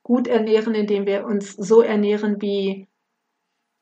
gut 0.03 0.27
ernähren, 0.27 0.75
indem 0.75 1.05
wir 1.05 1.25
uns 1.25 1.53
so 1.53 1.81
ernähren, 1.81 2.41
wie 2.41 2.87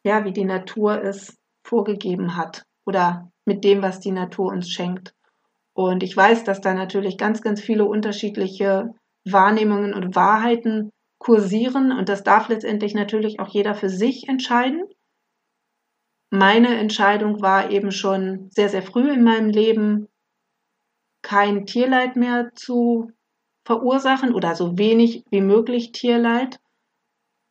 ja, 0.08 0.24
wie 0.24 0.32
die 0.32 0.46
Natur 0.46 1.04
es 1.04 1.38
vorgegeben 1.64 2.38
hat 2.38 2.66
oder 2.86 3.30
mit 3.46 3.64
dem, 3.64 3.82
was 3.82 4.00
die 4.00 4.12
Natur 4.12 4.52
uns 4.52 4.70
schenkt. 4.70 5.14
Und 5.74 6.02
ich 6.02 6.16
weiß, 6.16 6.44
dass 6.46 6.62
da 6.62 6.74
natürlich 6.74 7.18
ganz, 7.18 7.42
ganz 7.42 7.62
viele 7.62 7.86
unterschiedliche 7.86 8.94
Wahrnehmungen 9.26 9.94
und 9.94 10.16
Wahrheiten 10.16 10.92
kursieren 11.18 11.92
und 11.92 12.10
das 12.10 12.24
darf 12.24 12.50
letztendlich 12.50 12.94
natürlich 12.94 13.40
auch 13.40 13.50
jeder 13.50 13.76
für 13.76 13.90
sich 13.90 14.28
entscheiden. 14.30 14.84
Meine 16.30 16.78
Entscheidung 16.78 17.42
war 17.42 17.72
eben 17.72 17.92
schon 17.92 18.50
sehr, 18.52 18.70
sehr 18.70 18.84
früh 18.84 19.10
in 19.12 19.24
meinem 19.24 19.50
Leben, 19.50 20.08
kein 21.22 21.66
Tierleid 21.66 22.16
mehr 22.16 22.52
zu 22.54 23.12
verursachen 23.66 24.34
oder 24.34 24.56
so 24.56 24.78
wenig 24.78 25.24
wie 25.30 25.42
möglich 25.42 25.92
Tierleid 25.92 26.60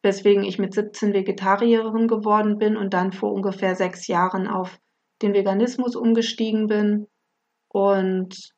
weswegen 0.07 0.45
ich 0.45 0.59
mit 0.59 0.73
17 0.73 1.13
Vegetarierin 1.13 2.09
geworden 2.09 2.59
bin 2.59 2.77
und 2.77 2.95
dann 2.95 3.13
vor 3.13 3.33
ungefähr 3.33 3.75
sechs 3.75 4.07
Jahren 4.07 4.47
auf 4.47 4.79
den 5.21 5.35
Veganismus 5.35 5.97
umgestiegen 5.97 6.69
bin. 6.69 7.09
Und 7.69 8.53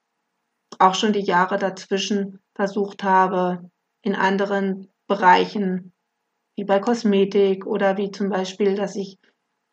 auch 0.79 0.95
schon 0.95 1.13
die 1.13 1.25
Jahre 1.25 1.59
dazwischen 1.59 2.41
versucht 2.55 3.03
habe, 3.03 3.71
in 4.03 4.15
anderen 4.15 4.93
Bereichen, 5.09 5.93
wie 6.57 6.65
bei 6.65 6.79
Kosmetik 6.79 7.67
oder 7.67 7.97
wie 7.97 8.11
zum 8.11 8.29
Beispiel, 8.29 8.77
dass 8.77 8.95
ich 8.95 9.19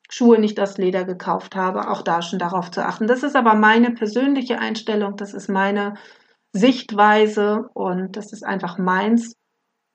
Schuhe 0.10 0.39
nicht 0.39 0.60
aus 0.60 0.77
Leder 0.77 1.04
gekauft 1.04 1.56
habe, 1.56 1.89
auch 1.89 2.01
da 2.01 2.22
schon 2.22 2.39
darauf 2.39 2.72
zu 2.72 2.84
achten. 2.84 3.08
Das 3.08 3.24
ist 3.24 3.36
aber 3.36 3.56
meine 3.56 3.92
persönliche 3.92 4.60
Einstellung, 4.60 5.18
das 5.18 5.34
ist 5.34 5.50
meine 5.50 5.96
Sichtweise 6.54 7.70
und 7.74 8.15
das 8.15 8.32
ist 8.32 8.44
einfach 8.44 8.77
meins. 8.77 9.36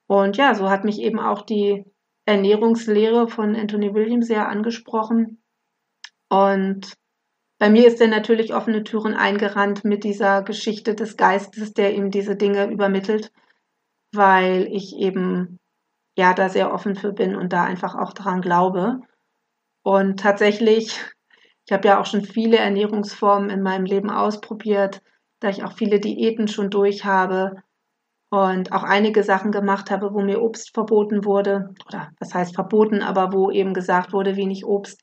Und 0.07 0.37
ja, 0.37 0.55
so 0.55 0.69
hat 0.69 0.85
mich 0.85 1.01
eben 1.01 1.21
auch 1.21 1.43
die 1.43 1.85
Ernährungslehre 2.27 3.29
von 3.29 3.55
Anthony 3.57 3.95
Williams 3.95 4.27
sehr 4.27 4.49
angesprochen. 4.49 5.43
Und 6.29 6.95
bei 7.59 7.71
mir 7.71 7.87
ist 7.87 8.01
er 8.01 8.09
natürlich 8.09 8.55
offene 8.55 8.83
Türen 8.83 9.15
eingerannt 9.15 9.85
mit 9.85 10.03
dieser 10.05 10.43
Geschichte 10.43 10.95
des 10.95 11.17
Geistes, 11.17 11.73
der 11.73 11.95
ihm 11.95 12.11
diese 12.11 12.37
Dinge 12.37 12.71
übermittelt, 12.71 13.31
weil 14.13 14.67
ich 14.71 14.97
eben 14.97 15.59
ja 16.17 16.35
da 16.35 16.49
sehr 16.49 16.73
offen 16.73 16.97
für 16.97 17.13
bin 17.13 17.37
und 17.37 17.53
da 17.53 17.65
einfach 17.65 17.95
auch 17.95 18.13
dran 18.13 18.41
glaube. 18.41 19.01
Und 19.83 20.21
tatsächlich, 20.21 21.01
ich 21.67 21.73
habe 21.73 21.89
ja 21.89 22.01
auch 22.01 22.07
schon 22.07 22.25
viele 22.25 22.59
Ernährungsformen 22.59 23.51
in 23.51 23.63
meinem 23.63 23.85
Leben 23.85 24.11
ausprobiert, 24.11 25.03
da 25.41 25.49
ich 25.49 25.65
auch 25.65 25.73
viele 25.73 26.01
Diäten 26.01 26.49
schon 26.49 26.71
durch 26.71 27.05
habe 27.05 27.63
und 28.31 28.73
auch 28.73 28.85
einige 28.85 29.25
Sachen 29.25 29.51
gemacht 29.51 29.91
habe, 29.91 30.15
wo 30.15 30.21
mir 30.21 30.41
Obst 30.41 30.73
verboten 30.73 31.25
wurde. 31.25 31.75
Oder 31.87 32.11
was 32.21 32.33
heißt 32.33 32.55
verboten, 32.55 33.03
aber 33.03 33.33
wo 33.33 33.51
eben 33.51 33.75
gesagt 33.75 34.13
wurde, 34.13 34.37
wenig 34.37 34.65
Obst. 34.65 35.03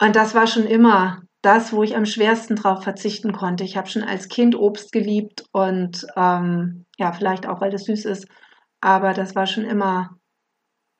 Und 0.00 0.14
das 0.14 0.34
war 0.34 0.46
schon 0.46 0.66
immer 0.66 1.23
das, 1.44 1.72
wo 1.72 1.82
ich 1.82 1.96
am 1.96 2.06
schwersten 2.06 2.56
drauf 2.56 2.82
verzichten 2.82 3.32
konnte. 3.32 3.64
Ich 3.64 3.76
habe 3.76 3.88
schon 3.88 4.02
als 4.02 4.28
Kind 4.28 4.54
Obst 4.54 4.92
geliebt 4.92 5.44
und 5.52 6.06
ähm, 6.16 6.86
ja, 6.98 7.12
vielleicht 7.12 7.46
auch, 7.46 7.60
weil 7.60 7.70
das 7.70 7.84
süß 7.84 8.04
ist, 8.06 8.26
aber 8.80 9.12
das 9.12 9.34
war 9.34 9.46
schon 9.46 9.64
immer 9.64 10.18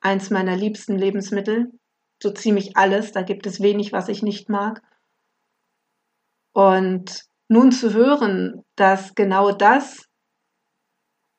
eins 0.01 0.29
meiner 0.29 0.55
liebsten 0.55 0.97
Lebensmittel. 0.97 1.71
So 2.21 2.31
ziemlich 2.31 2.77
alles. 2.77 3.11
Da 3.11 3.23
gibt 3.23 3.45
es 3.45 3.59
wenig, 3.59 3.91
was 3.91 4.07
ich 4.07 4.23
nicht 4.23 4.49
mag. 4.49 4.81
Und 6.53 7.25
nun 7.49 7.71
zu 7.71 7.93
hören, 7.93 8.63
dass 8.75 9.13
genau 9.15 9.51
das 9.51 10.05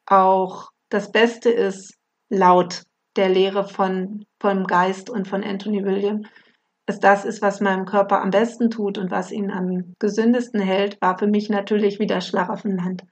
auch 0.06 0.70
das 0.88 1.10
Beste 1.10 1.50
ist, 1.50 1.94
laut 2.28 2.82
der 3.16 3.28
Lehre 3.28 3.66
von, 3.66 4.26
vom 4.40 4.66
Geist 4.66 5.10
und 5.10 5.26
von 5.26 5.42
Anthony 5.42 5.84
William, 5.84 6.22
dass 6.86 7.00
das 7.00 7.24
ist, 7.24 7.42
was 7.42 7.60
meinem 7.60 7.84
Körper 7.84 8.22
am 8.22 8.30
besten 8.30 8.70
tut 8.70 8.96
und 8.96 9.10
was 9.10 9.32
ihn 9.32 9.50
am 9.50 9.94
gesündesten 9.98 10.60
hält, 10.60 11.00
war 11.02 11.18
für 11.18 11.26
mich 11.26 11.50
natürlich 11.50 11.98
wieder 11.98 12.20
Schlaraffenland. 12.20 13.02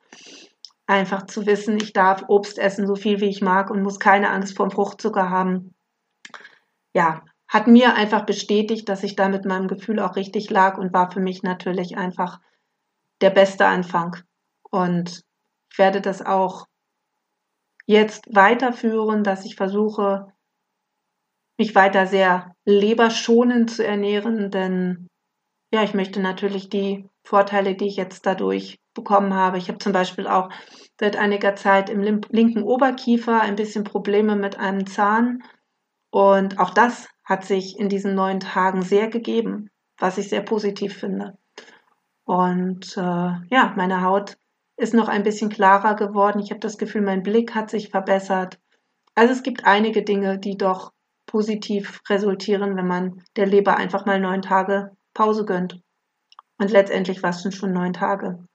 Einfach 0.86 1.26
zu 1.26 1.44
wissen, 1.46 1.76
ich 1.76 1.92
darf 1.92 2.24
Obst 2.28 2.58
essen, 2.58 2.86
so 2.86 2.94
viel 2.94 3.20
wie 3.20 3.28
ich 3.28 3.42
mag 3.42 3.70
und 3.70 3.82
muss 3.82 3.98
keine 3.98 4.30
Angst 4.30 4.56
vor 4.56 4.70
Fruchtzucker 4.70 5.28
haben. 5.28 5.74
Ja, 6.94 7.22
hat 7.48 7.66
mir 7.66 7.94
einfach 7.94 8.24
bestätigt, 8.26 8.88
dass 8.88 9.02
ich 9.02 9.16
da 9.16 9.28
mit 9.28 9.44
meinem 9.44 9.66
Gefühl 9.66 9.98
auch 10.00 10.14
richtig 10.14 10.50
lag 10.50 10.78
und 10.78 10.92
war 10.92 11.10
für 11.10 11.20
mich 11.20 11.42
natürlich 11.42 11.96
einfach 11.96 12.40
der 13.20 13.30
beste 13.30 13.66
Anfang. 13.66 14.16
Und 14.70 15.24
ich 15.70 15.78
werde 15.78 16.00
das 16.00 16.24
auch 16.24 16.66
jetzt 17.86 18.34
weiterführen, 18.34 19.24
dass 19.24 19.44
ich 19.44 19.56
versuche, 19.56 20.32
mich 21.58 21.74
weiter 21.74 22.06
sehr 22.06 22.54
leberschonend 22.64 23.70
zu 23.70 23.86
ernähren, 23.86 24.50
denn 24.50 25.08
ja, 25.72 25.82
ich 25.82 25.94
möchte 25.94 26.20
natürlich 26.20 26.68
die 26.68 27.08
Vorteile, 27.24 27.74
die 27.74 27.86
ich 27.86 27.96
jetzt 27.96 28.26
dadurch 28.26 28.78
bekommen 28.94 29.34
habe. 29.34 29.58
Ich 29.58 29.68
habe 29.68 29.78
zum 29.78 29.92
Beispiel 29.92 30.26
auch 30.26 30.50
seit 31.00 31.16
einiger 31.16 31.56
Zeit 31.56 31.90
im 31.90 32.00
linken 32.00 32.62
Oberkiefer 32.62 33.40
ein 33.40 33.56
bisschen 33.56 33.84
Probleme 33.84 34.36
mit 34.36 34.58
einem 34.58 34.86
Zahn 34.86 35.42
und 36.14 36.60
auch 36.60 36.70
das 36.70 37.08
hat 37.24 37.44
sich 37.44 37.76
in 37.78 37.88
diesen 37.88 38.14
neun 38.14 38.38
Tagen 38.38 38.82
sehr 38.82 39.08
gegeben, 39.08 39.70
was 39.98 40.16
ich 40.16 40.28
sehr 40.28 40.42
positiv 40.42 40.96
finde. 40.96 41.36
Und 42.24 42.96
äh, 42.96 43.00
ja, 43.00 43.72
meine 43.76 44.02
Haut 44.02 44.36
ist 44.76 44.94
noch 44.94 45.08
ein 45.08 45.24
bisschen 45.24 45.50
klarer 45.50 45.96
geworden. 45.96 46.38
Ich 46.38 46.50
habe 46.50 46.60
das 46.60 46.78
Gefühl, 46.78 47.02
mein 47.02 47.24
Blick 47.24 47.56
hat 47.56 47.68
sich 47.68 47.88
verbessert. 47.88 48.60
Also 49.16 49.32
es 49.32 49.42
gibt 49.42 49.64
einige 49.64 50.04
Dinge, 50.04 50.38
die 50.38 50.56
doch 50.56 50.92
positiv 51.34 52.00
resultieren, 52.08 52.76
wenn 52.76 52.86
man 52.86 53.20
der 53.34 53.46
Leber 53.46 53.76
einfach 53.76 54.06
mal 54.06 54.20
neun 54.20 54.40
Tage 54.40 54.92
Pause 55.14 55.44
gönnt. 55.44 55.80
Und 56.58 56.70
letztendlich 56.70 57.24
war 57.24 57.30
es 57.30 57.42
schon, 57.56 57.72
neun 57.72 57.92
Tage. 57.92 58.46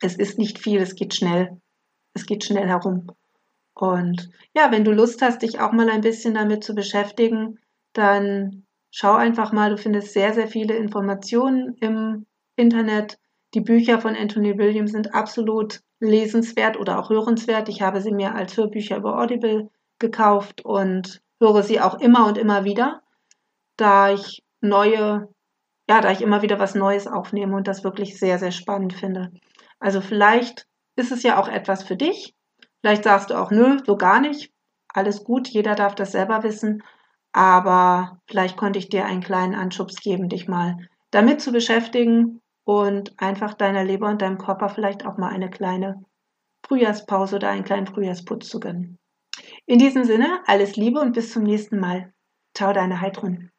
Es 0.00 0.16
ist 0.16 0.36
nicht 0.36 0.58
viel, 0.58 0.80
es 0.80 0.96
geht 0.96 1.14
schnell. 1.14 1.60
Es 2.12 2.26
geht 2.26 2.42
schnell 2.42 2.66
herum. 2.66 3.12
Und 3.74 4.28
ja, 4.56 4.72
wenn 4.72 4.82
du 4.82 4.90
Lust 4.90 5.22
hast, 5.22 5.42
dich 5.42 5.60
auch 5.60 5.70
mal 5.70 5.88
ein 5.88 6.00
bisschen 6.00 6.34
damit 6.34 6.64
zu 6.64 6.74
beschäftigen, 6.74 7.60
dann 7.92 8.66
schau 8.90 9.14
einfach 9.14 9.52
mal, 9.52 9.70
du 9.70 9.78
findest 9.78 10.12
sehr, 10.12 10.34
sehr 10.34 10.48
viele 10.48 10.74
Informationen 10.74 11.76
im 11.76 12.26
Internet. 12.56 13.20
Die 13.54 13.60
Bücher 13.60 14.00
von 14.00 14.16
Anthony 14.16 14.58
Williams 14.58 14.90
sind 14.90 15.14
absolut 15.14 15.80
lesenswert 16.00 16.76
oder 16.76 16.98
auch 16.98 17.08
hörenswert. 17.08 17.68
Ich 17.68 17.82
habe 17.82 18.00
sie 18.00 18.10
mir 18.10 18.34
als 18.34 18.56
Hörbücher 18.56 18.96
über 18.96 19.20
Audible 19.20 19.70
gekauft 20.00 20.64
und 20.64 21.22
höre 21.40 21.62
sie 21.62 21.80
auch 21.80 21.98
immer 22.00 22.26
und 22.26 22.38
immer 22.38 22.64
wieder, 22.64 23.02
da 23.76 24.12
ich 24.12 24.42
neue, 24.60 25.28
ja, 25.88 26.00
da 26.00 26.10
ich 26.10 26.22
immer 26.22 26.42
wieder 26.42 26.58
was 26.58 26.74
Neues 26.74 27.06
aufnehme 27.06 27.56
und 27.56 27.66
das 27.66 27.82
wirklich 27.82 28.18
sehr, 28.18 28.38
sehr 28.38 28.52
spannend 28.52 28.92
finde. 28.92 29.32
Also 29.78 30.00
vielleicht 30.00 30.66
ist 30.96 31.12
es 31.12 31.22
ja 31.22 31.40
auch 31.40 31.48
etwas 31.48 31.82
für 31.82 31.96
dich. 31.96 32.34
Vielleicht 32.80 33.04
sagst 33.04 33.30
du 33.30 33.34
auch, 33.34 33.50
nö, 33.50 33.78
so 33.84 33.96
gar 33.96 34.20
nicht. 34.20 34.52
Alles 34.88 35.24
gut, 35.24 35.48
jeder 35.48 35.74
darf 35.74 35.94
das 35.94 36.12
selber 36.12 36.42
wissen. 36.42 36.82
Aber 37.32 38.18
vielleicht 38.26 38.56
konnte 38.56 38.78
ich 38.78 38.88
dir 38.88 39.04
einen 39.04 39.22
kleinen 39.22 39.54
Anschubs 39.54 39.96
geben, 40.00 40.28
dich 40.28 40.48
mal 40.48 40.76
damit 41.10 41.40
zu 41.40 41.52
beschäftigen 41.52 42.40
und 42.64 43.20
einfach 43.20 43.54
deiner 43.54 43.84
Leber 43.84 44.08
und 44.08 44.22
deinem 44.22 44.38
Körper 44.38 44.68
vielleicht 44.68 45.06
auch 45.06 45.16
mal 45.16 45.30
eine 45.30 45.50
kleine 45.50 46.02
Frühjahrspause 46.66 47.36
oder 47.36 47.50
einen 47.50 47.64
kleinen 47.64 47.86
Frühjahrsputz 47.86 48.48
zu 48.48 48.60
gönnen. 48.60 48.99
In 49.66 49.78
diesem 49.78 50.04
Sinne, 50.04 50.42
alles 50.46 50.76
Liebe 50.76 51.00
und 51.00 51.12
bis 51.12 51.32
zum 51.32 51.42
nächsten 51.44 51.78
Mal. 51.78 52.12
Ciao, 52.54 52.72
deine 52.72 53.00
Heidrun. 53.00 53.50